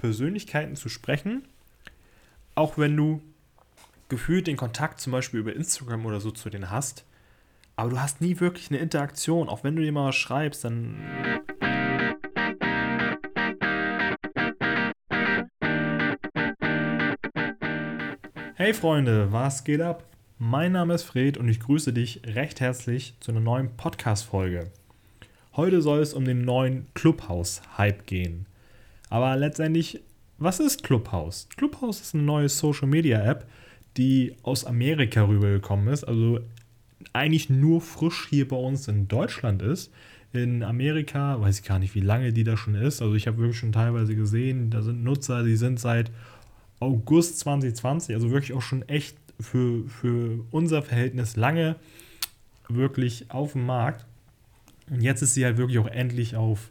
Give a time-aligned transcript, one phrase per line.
[0.00, 1.44] Persönlichkeiten zu sprechen,
[2.54, 3.20] auch wenn du
[4.08, 7.04] gefühlt den Kontakt zum Beispiel über Instagram oder so zu denen hast,
[7.76, 9.50] aber du hast nie wirklich eine Interaktion.
[9.50, 10.96] Auch wenn du dir mal was schreibst, dann
[18.54, 20.04] Hey Freunde, was geht ab?
[20.38, 24.70] Mein Name ist Fred und ich grüße dich recht herzlich zu einer neuen Podcast-Folge.
[25.56, 28.46] Heute soll es um den neuen Clubhouse-Hype gehen.
[29.10, 30.00] Aber letztendlich,
[30.38, 31.48] was ist Clubhouse?
[31.56, 33.46] Clubhouse ist eine neue Social-Media-App,
[33.96, 36.40] die aus Amerika rübergekommen ist, also
[37.12, 39.92] eigentlich nur frisch hier bei uns in Deutschland ist.
[40.32, 43.02] In Amerika, weiß ich gar nicht, wie lange die da schon ist.
[43.02, 46.12] Also ich habe wirklich schon teilweise gesehen, da sind Nutzer, die sind seit
[46.78, 51.76] August 2020, also wirklich auch schon echt für, für unser Verhältnis lange
[52.68, 54.06] wirklich auf dem Markt.
[54.88, 56.70] Und jetzt ist sie halt wirklich auch endlich auf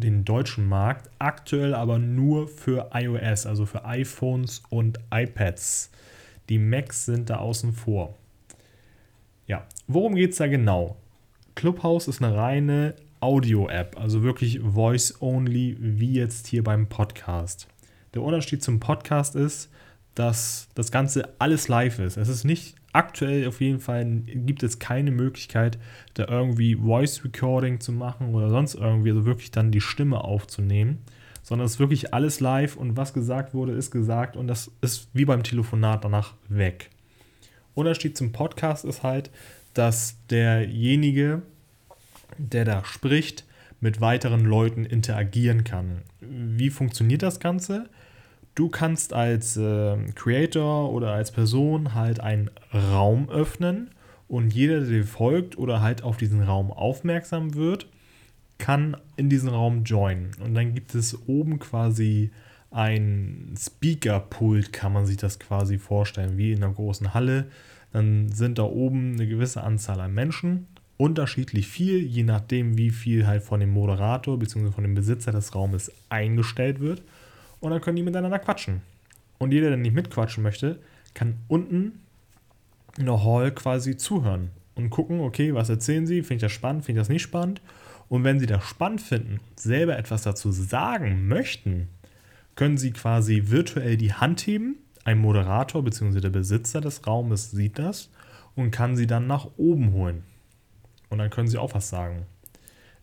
[0.00, 1.10] den deutschen Markt.
[1.18, 5.90] Aktuell aber nur für iOS, also für iPhones und iPads.
[6.48, 8.16] Die Macs sind da außen vor.
[9.46, 10.96] Ja, worum geht es da genau?
[11.54, 17.68] Clubhouse ist eine reine Audio-App, also wirklich Voice-Only, wie jetzt hier beim Podcast.
[18.14, 19.70] Der Unterschied zum Podcast ist,
[20.20, 22.18] dass das Ganze alles live ist.
[22.18, 25.78] Es ist nicht aktuell auf jeden Fall, gibt es keine Möglichkeit,
[26.12, 30.98] da irgendwie Voice Recording zu machen oder sonst irgendwie, also wirklich dann die Stimme aufzunehmen,
[31.42, 35.08] sondern es ist wirklich alles live und was gesagt wurde, ist gesagt und das ist
[35.14, 36.90] wie beim Telefonat danach weg.
[37.72, 39.30] Unterschied zum Podcast ist halt,
[39.72, 41.40] dass derjenige,
[42.36, 43.46] der da spricht,
[43.80, 46.02] mit weiteren Leuten interagieren kann.
[46.20, 47.88] Wie funktioniert das Ganze?
[48.54, 53.90] Du kannst als äh, Creator oder als Person halt einen Raum öffnen
[54.28, 57.86] und jeder, der dir folgt oder halt auf diesen Raum aufmerksam wird,
[58.58, 60.32] kann in diesen Raum joinen.
[60.44, 62.30] Und dann gibt es oben quasi
[62.70, 67.46] ein Speaker-Pult, kann man sich das quasi vorstellen, wie in einer großen Halle.
[67.92, 73.26] Dann sind da oben eine gewisse Anzahl an Menschen, unterschiedlich viel, je nachdem, wie viel
[73.26, 74.70] halt von dem Moderator bzw.
[74.70, 77.02] von dem Besitzer des Raumes eingestellt wird
[77.60, 78.82] und dann können die miteinander quatschen.
[79.38, 80.78] Und jeder, der nicht mitquatschen möchte,
[81.14, 82.00] kann unten
[82.98, 86.84] in der Hall quasi zuhören und gucken, okay, was erzählen sie, finde ich das spannend,
[86.84, 87.60] finde ich das nicht spannend.
[88.08, 91.88] Und wenn sie das spannend finden und selber etwas dazu sagen möchten,
[92.56, 94.76] können sie quasi virtuell die Hand heben.
[95.04, 96.20] Ein Moderator bzw.
[96.20, 98.10] der Besitzer des Raumes sieht das
[98.54, 100.24] und kann sie dann nach oben holen.
[101.08, 102.26] Und dann können sie auch was sagen.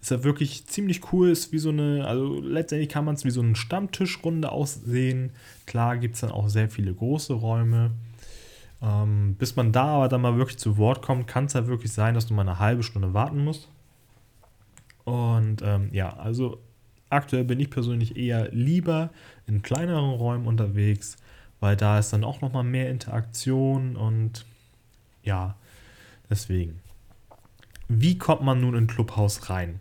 [0.02, 3.32] Ist ja wirklich ziemlich cool, ist wie so eine, also letztendlich kann man es wie
[3.32, 5.32] so eine Stammtischrunde aussehen.
[5.66, 7.92] Klar gibt es dann auch sehr viele große Räume.
[8.82, 11.92] Ähm, bis man da aber dann mal wirklich zu Wort kommt, kann es ja wirklich
[11.92, 13.70] sein, dass du mal eine halbe Stunde warten musst.
[15.04, 16.60] Und ähm, ja, also
[17.10, 19.10] aktuell bin ich persönlich eher lieber
[19.48, 21.18] in kleineren Räumen unterwegs,
[21.60, 24.46] weil da ist dann auch nochmal mehr Interaktion und
[25.24, 25.56] ja,
[26.30, 26.80] deswegen.
[27.88, 29.80] Wie kommt man nun in Clubhaus rein?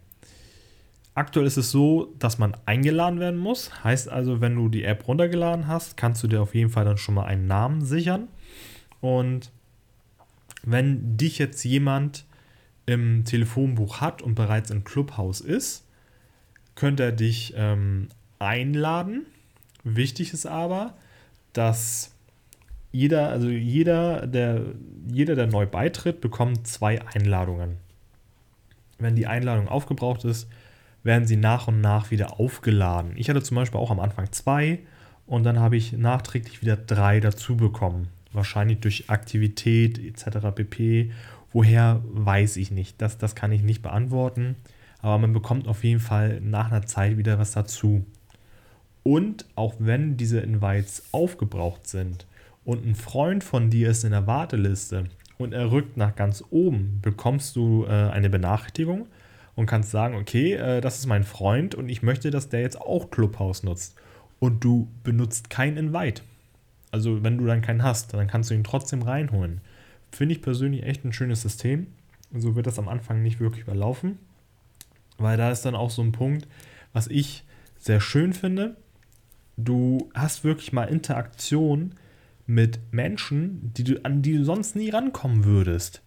[1.16, 3.82] Aktuell ist es so, dass man eingeladen werden muss.
[3.82, 6.98] Heißt also, wenn du die App runtergeladen hast, kannst du dir auf jeden Fall dann
[6.98, 8.28] schon mal einen Namen sichern.
[9.00, 9.50] Und
[10.62, 12.26] wenn dich jetzt jemand
[12.84, 15.86] im Telefonbuch hat und bereits im Clubhaus ist,
[16.74, 19.24] könnte er dich ähm, einladen.
[19.84, 20.98] Wichtig ist aber,
[21.54, 22.12] dass
[22.92, 24.60] jeder, also jeder, der,
[25.10, 27.78] jeder, der neu beitritt, bekommt zwei Einladungen.
[28.98, 30.46] Wenn die Einladung aufgebraucht ist,
[31.06, 33.12] werden sie nach und nach wieder aufgeladen.
[33.14, 34.80] Ich hatte zum Beispiel auch am Anfang zwei
[35.26, 38.08] und dann habe ich nachträglich wieder drei dazu bekommen.
[38.32, 40.38] Wahrscheinlich durch Aktivität etc.
[40.54, 41.12] pp.
[41.52, 43.00] Woher weiß ich nicht.
[43.00, 44.56] Das, das kann ich nicht beantworten.
[45.00, 48.04] Aber man bekommt auf jeden Fall nach einer Zeit wieder was dazu.
[49.02, 52.26] Und auch wenn diese Invites aufgebraucht sind
[52.64, 55.04] und ein Freund von dir ist in der Warteliste
[55.38, 59.06] und er rückt nach ganz oben, bekommst du äh, eine Benachrichtigung
[59.56, 62.80] und kannst sagen, okay, äh, das ist mein Freund und ich möchte, dass der jetzt
[62.80, 63.96] auch Clubhouse nutzt.
[64.38, 66.22] Und du benutzt kein Invite.
[66.92, 69.62] Also wenn du dann keinen hast, dann kannst du ihn trotzdem reinholen.
[70.12, 71.88] Finde ich persönlich echt ein schönes System.
[72.32, 74.18] So wird das am Anfang nicht wirklich überlaufen.
[75.16, 76.46] Weil da ist dann auch so ein Punkt,
[76.92, 77.44] was ich
[77.78, 78.76] sehr schön finde.
[79.56, 81.94] Du hast wirklich mal Interaktion
[82.46, 86.02] mit Menschen, die du, an die du sonst nie rankommen würdest.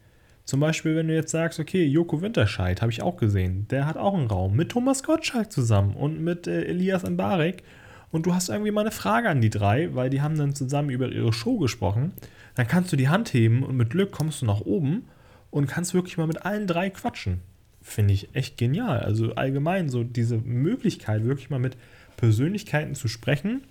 [0.50, 3.98] Zum Beispiel, wenn du jetzt sagst, okay, Joko Winterscheid, habe ich auch gesehen, der hat
[3.98, 7.62] auch einen Raum mit Thomas Gottschalk zusammen und mit äh, Elias Mbarek
[8.10, 10.90] und du hast irgendwie mal eine Frage an die drei, weil die haben dann zusammen
[10.90, 12.14] über ihre Show gesprochen,
[12.56, 15.08] dann kannst du die Hand heben und mit Glück kommst du nach oben
[15.52, 17.42] und kannst wirklich mal mit allen drei quatschen.
[17.84, 19.02] Finde ich echt genial.
[19.02, 21.78] Also allgemein so diese Möglichkeit, wirklich mal mit
[22.18, 23.66] Persönlichkeiten zu sprechen,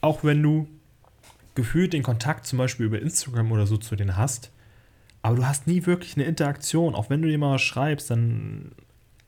[0.00, 0.68] auch wenn du
[1.54, 4.52] gefühlt den Kontakt zum Beispiel über Instagram oder so zu denen hast,
[5.26, 6.94] aber du hast nie wirklich eine Interaktion.
[6.94, 8.70] Auch wenn du dir mal was schreibst, dann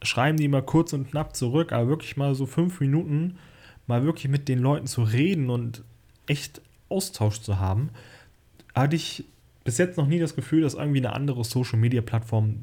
[0.00, 3.36] schreiben die mal kurz und knapp zurück, aber wirklich mal so fünf Minuten
[3.88, 5.82] mal wirklich mit den Leuten zu reden und
[6.28, 7.90] echt Austausch zu haben,
[8.76, 9.24] hatte ich
[9.64, 12.60] bis jetzt noch nie das Gefühl, dass irgendwie eine andere Social Media Plattform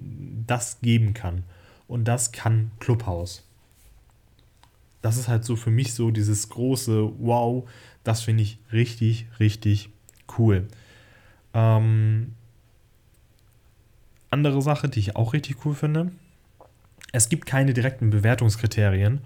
[0.47, 1.43] das geben kann.
[1.89, 3.43] Und das kann Clubhouse.
[5.01, 7.69] Das ist halt so für mich so dieses große Wow,
[8.05, 9.89] das finde ich richtig, richtig
[10.38, 10.69] cool.
[11.53, 12.31] Ähm,
[14.35, 16.11] andere Sache, die ich auch richtig cool finde,
[17.13, 19.21] es gibt keine direkten Bewertungskriterien,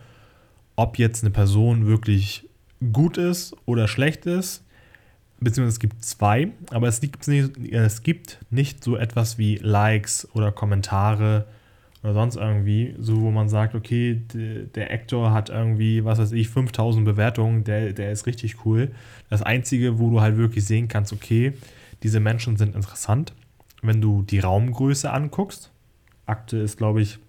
[0.76, 2.48] ob jetzt eine Person wirklich
[2.94, 4.64] gut ist oder schlecht ist.
[5.40, 10.28] Beziehungsweise es gibt zwei, aber es gibt nicht, es gibt nicht so etwas wie Likes
[10.34, 11.48] oder Kommentare
[12.04, 14.22] oder sonst irgendwie, so wo man sagt, okay,
[14.76, 18.92] der Actor hat irgendwie, was weiß ich, 5000 Bewertungen, der, der ist richtig cool.
[19.30, 21.54] Das Einzige, wo du halt wirklich sehen kannst, okay,
[22.04, 23.34] diese Menschen sind interessant,
[23.82, 25.72] wenn du die Raumgröße anguckst.
[26.26, 27.20] Akte ist, glaube ich,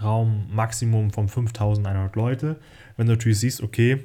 [0.00, 2.56] Raummaximum von 5100 Leute.
[2.96, 4.04] Wenn du natürlich siehst, okay,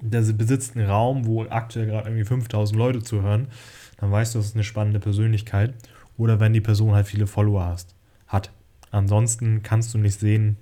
[0.00, 3.48] der besitzt einen Raum, wo aktuell gerade irgendwie 5000 Leute zuhören,
[3.98, 5.74] dann weißt du, das ist eine spannende Persönlichkeit.
[6.16, 7.94] Oder wenn die Person halt viele Follower hast,
[8.26, 8.50] hat.
[8.90, 10.56] Ansonsten kannst du nicht sehen,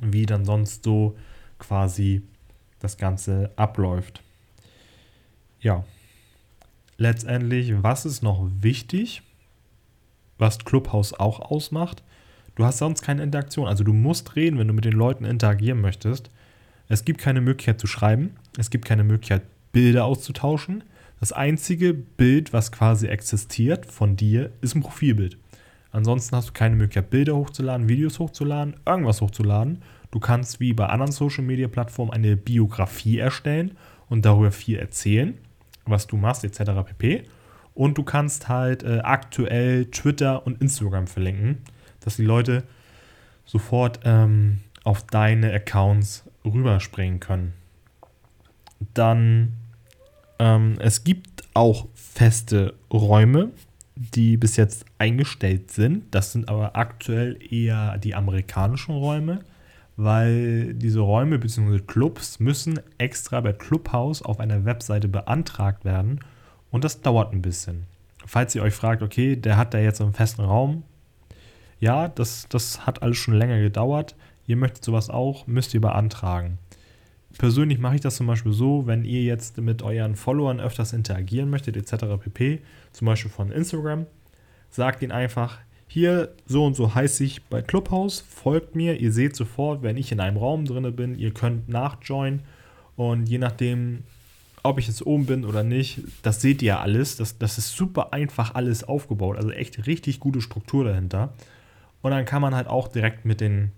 [0.00, 1.16] wie dann sonst so
[1.58, 2.22] quasi
[2.78, 4.22] das Ganze abläuft.
[5.60, 5.84] Ja,
[7.00, 9.22] letztendlich, was ist noch wichtig,
[10.38, 12.02] was Clubhouse auch ausmacht?
[12.54, 13.66] Du hast sonst keine Interaktion.
[13.66, 16.30] Also du musst reden, wenn du mit den Leuten interagieren möchtest.
[16.88, 18.36] Es gibt keine Möglichkeit zu schreiben.
[18.58, 19.42] Es gibt keine Möglichkeit,
[19.72, 20.84] Bilder auszutauschen.
[21.20, 25.38] Das einzige Bild, was quasi existiert von dir, ist ein Profilbild.
[25.92, 29.82] Ansonsten hast du keine Möglichkeit, Bilder hochzuladen, Videos hochzuladen, irgendwas hochzuladen.
[30.10, 33.76] Du kannst wie bei anderen Social Media Plattformen eine Biografie erstellen
[34.08, 35.38] und darüber viel erzählen,
[35.90, 36.70] was du machst, etc.
[36.86, 37.24] pp.
[37.74, 41.58] Und du kannst halt äh, aktuell Twitter und Instagram verlinken,
[42.00, 42.64] dass die Leute
[43.44, 47.54] sofort ähm, auf deine Accounts rüberspringen können.
[48.94, 49.54] Dann,
[50.38, 53.50] ähm, es gibt auch feste Räume,
[53.96, 56.14] die bis jetzt eingestellt sind.
[56.14, 59.40] Das sind aber aktuell eher die amerikanischen Räume,
[60.02, 61.80] weil diese Räume bzw.
[61.80, 66.20] Clubs müssen extra bei Clubhouse auf einer Webseite beantragt werden
[66.70, 67.84] und das dauert ein bisschen.
[68.24, 70.84] Falls ihr euch fragt, okay, der hat da jetzt einen festen Raum,
[71.80, 74.16] ja, das, das hat alles schon länger gedauert.
[74.46, 76.58] Ihr möchtet sowas auch, müsst ihr beantragen.
[77.36, 81.50] Persönlich mache ich das zum Beispiel so, wenn ihr jetzt mit euren Followern öfters interagieren
[81.50, 82.06] möchtet, etc.
[82.18, 82.60] pp.,
[82.92, 84.06] zum Beispiel von Instagram,
[84.70, 85.58] sagt ihnen einfach,
[85.92, 90.12] hier so und so heiße ich bei Clubhouse, folgt mir, ihr seht sofort, wenn ich
[90.12, 92.42] in einem Raum drin bin, ihr könnt nachjoinen
[92.94, 94.04] und je nachdem,
[94.62, 98.12] ob ich jetzt oben bin oder nicht, das seht ihr alles, das, das ist super
[98.12, 101.32] einfach alles aufgebaut, also echt richtig gute Struktur dahinter
[102.02, 103.72] und dann kann man halt auch direkt mit den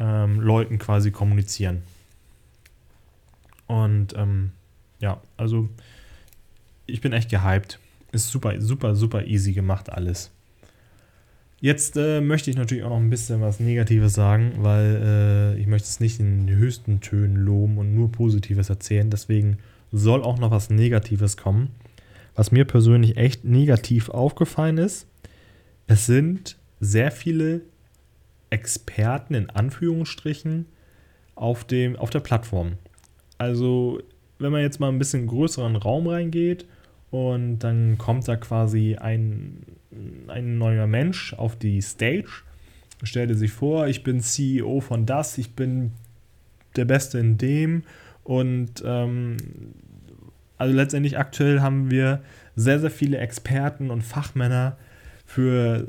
[0.00, 1.82] ähm, Leuten quasi kommunizieren.
[3.68, 4.50] Und ähm,
[4.98, 5.68] ja, also
[6.86, 7.78] ich bin echt gehypt.
[8.10, 10.32] Ist super, super, super easy gemacht alles.
[11.60, 15.66] Jetzt äh, möchte ich natürlich auch noch ein bisschen was Negatives sagen, weil äh, ich
[15.66, 19.10] möchte es nicht in den höchsten Tönen loben und nur Positives erzählen.
[19.10, 19.58] Deswegen
[19.90, 21.70] soll auch noch was Negatives kommen.
[22.36, 25.08] Was mir persönlich echt negativ aufgefallen ist,
[25.88, 27.62] es sind sehr viele
[28.50, 30.66] Experten in Anführungsstrichen
[31.34, 32.74] auf, dem, auf der Plattform.
[33.36, 34.00] Also,
[34.38, 36.66] wenn man jetzt mal ein bisschen größeren Raum reingeht
[37.10, 39.64] und dann kommt da quasi ein,
[40.28, 42.42] ein neuer Mensch auf die Stage,
[43.02, 45.92] stellte sich vor, ich bin CEO von das, ich bin
[46.76, 47.82] der Beste in dem
[48.24, 49.36] und ähm,
[50.56, 52.20] also letztendlich aktuell haben wir
[52.56, 54.76] sehr, sehr viele Experten und Fachmänner,
[55.28, 55.86] für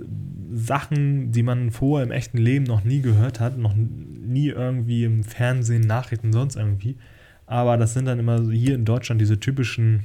[0.54, 5.24] Sachen, die man vorher im echten Leben noch nie gehört hat, noch nie irgendwie im
[5.24, 6.98] Fernsehen, Nachrichten, sonst irgendwie.
[7.46, 10.04] Aber das sind dann immer hier in Deutschland diese typischen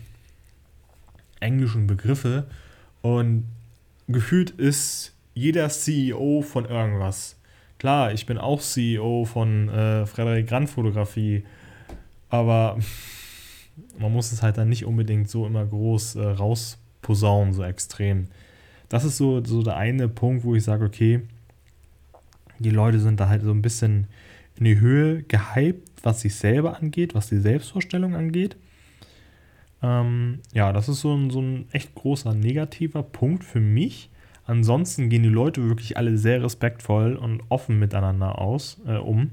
[1.44, 2.46] englischen Begriffe.
[3.02, 3.44] Und
[4.08, 7.36] gefühlt ist jeder CEO von irgendwas.
[7.78, 11.44] Klar, ich bin auch CEO von äh, Frederik Grand Fotografie,
[12.30, 12.78] aber
[13.98, 18.28] man muss es halt dann nicht unbedingt so immer groß äh, rausposaunen, so extrem
[18.94, 21.22] das ist so, so der eine Punkt, wo ich sage, okay,
[22.60, 24.06] die Leute sind da halt so ein bisschen
[24.56, 28.56] in die Höhe gehypt, was sich selber angeht, was die Selbstvorstellung angeht.
[29.84, 34.08] Ähm, ja, das ist so ein, so ein echt großer negativer Punkt für mich.
[34.46, 39.30] Ansonsten gehen die Leute wirklich alle sehr respektvoll und offen miteinander aus, äh, um.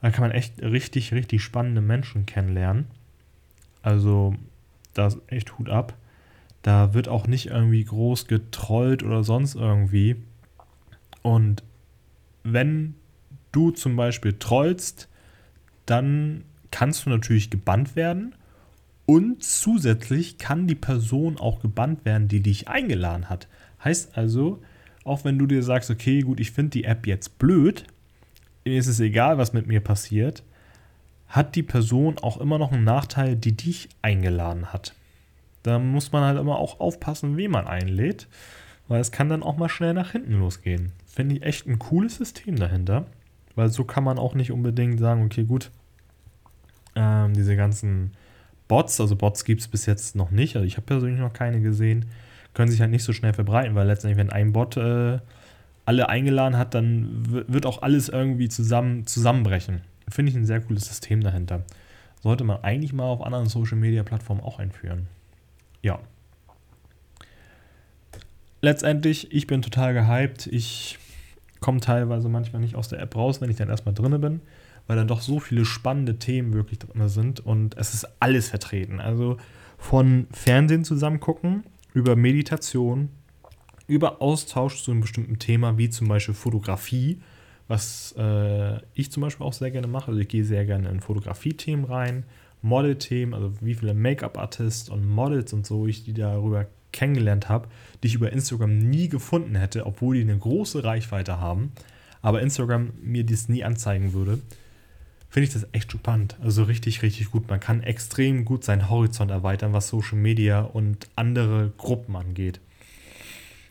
[0.00, 2.86] Da kann man echt richtig, richtig spannende Menschen kennenlernen.
[3.82, 4.34] Also,
[4.94, 5.94] da ist echt Hut ab.
[6.62, 10.16] Da wird auch nicht irgendwie groß getrollt oder sonst irgendwie.
[11.22, 11.64] Und
[12.44, 12.94] wenn
[13.50, 15.08] du zum Beispiel trollst,
[15.84, 18.36] dann kannst du natürlich gebannt werden.
[19.10, 23.48] Und zusätzlich kann die Person auch gebannt werden, die dich eingeladen hat.
[23.82, 24.60] Heißt also,
[25.02, 27.86] auch wenn du dir sagst, okay, gut, ich finde die App jetzt blöd,
[28.66, 30.42] mir ist es egal, was mit mir passiert,
[31.26, 34.94] hat die Person auch immer noch einen Nachteil, die dich eingeladen hat.
[35.62, 38.28] Da muss man halt immer auch aufpassen, wen man einlädt,
[38.88, 40.92] weil es kann dann auch mal schnell nach hinten losgehen.
[41.06, 43.06] Finde ich echt ein cooles System dahinter,
[43.54, 45.70] weil so kann man auch nicht unbedingt sagen, okay, gut,
[46.94, 48.12] ähm, diese ganzen
[48.68, 51.60] Bots, also Bots gibt es bis jetzt noch nicht, also ich habe persönlich noch keine
[51.60, 52.06] gesehen,
[52.54, 55.18] können sich halt nicht so schnell verbreiten, weil letztendlich, wenn ein Bot äh,
[55.84, 59.80] alle eingeladen hat, dann wird auch alles irgendwie zusammen, zusammenbrechen.
[60.08, 61.64] Finde ich ein sehr cooles System dahinter.
[62.22, 65.06] Sollte man eigentlich mal auf anderen Social Media Plattformen auch einführen.
[65.82, 66.00] Ja.
[68.60, 70.46] Letztendlich, ich bin total gehypt.
[70.48, 70.98] Ich
[71.60, 74.40] komme teilweise manchmal nicht aus der App raus, wenn ich dann erstmal drin bin,
[74.88, 78.98] weil dann doch so viele spannende Themen wirklich drin sind und es ist alles vertreten.
[78.98, 79.36] Also
[79.76, 81.62] von Fernsehen zusammen gucken,
[81.94, 83.10] über Meditation,
[83.86, 87.20] über Austausch zu einem bestimmten Thema, wie zum Beispiel Fotografie,
[87.68, 90.08] was äh, ich zum Beispiel auch sehr gerne mache.
[90.08, 92.24] Also ich gehe sehr gerne in Fotografie-Themen rein,
[92.62, 97.68] Model-Themen, also wie viele Make-up-Artists und Models und so ich die darüber kennengelernt habe,
[98.02, 101.72] die ich über Instagram nie gefunden hätte, obwohl die eine große Reichweite haben,
[102.22, 104.40] aber Instagram mir dies nie anzeigen würde,
[105.28, 106.36] finde ich das echt spannend.
[106.42, 107.48] Also richtig, richtig gut.
[107.48, 112.60] Man kann extrem gut seinen Horizont erweitern, was Social Media und andere Gruppen angeht.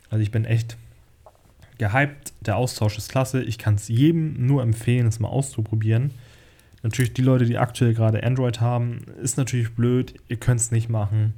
[0.09, 0.77] Also ich bin echt
[1.77, 2.33] gehypt.
[2.41, 3.43] Der Austausch ist klasse.
[3.43, 6.11] Ich kann es jedem nur empfehlen, es mal auszuprobieren.
[6.83, 10.13] Natürlich die Leute, die aktuell gerade Android haben, ist natürlich blöd.
[10.27, 11.33] Ihr könnt es nicht machen.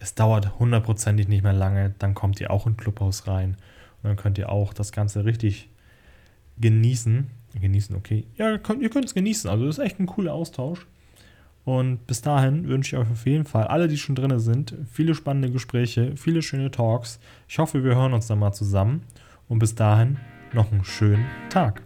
[0.00, 1.94] Es dauert hundertprozentig nicht mehr lange.
[1.98, 3.56] Dann kommt ihr auch in Clubhaus rein.
[4.02, 5.68] Und dann könnt ihr auch das Ganze richtig
[6.58, 7.30] genießen.
[7.60, 8.24] Genießen, okay.
[8.36, 9.48] Ja, ihr könnt es genießen.
[9.50, 10.86] Also das ist echt ein cooler Austausch.
[11.64, 15.14] Und bis dahin wünsche ich euch auf jeden Fall, alle, die schon drin sind, viele
[15.14, 17.20] spannende Gespräche, viele schöne Talks.
[17.48, 19.02] Ich hoffe, wir hören uns dann mal zusammen.
[19.48, 20.18] Und bis dahin
[20.52, 21.82] noch einen schönen Tag.